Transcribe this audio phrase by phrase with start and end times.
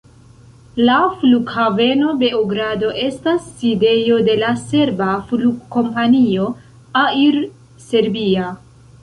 [0.85, 6.49] La Flughaveno Beogrado estas sidejo de la serba flugkompanio,
[7.05, 7.39] Air
[7.87, 8.51] Serbia.